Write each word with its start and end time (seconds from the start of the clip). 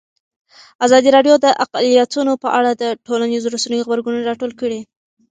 ازادي 0.85 1.09
راډیو 1.17 1.35
د 1.45 1.47
اقلیتونه 1.63 2.33
په 2.43 2.47
اړه 2.57 2.71
د 2.73 2.83
ټولنیزو 3.05 3.53
رسنیو 3.55 3.85
غبرګونونه 3.85 4.27
راټول 4.29 4.51
کړي. 4.61 4.79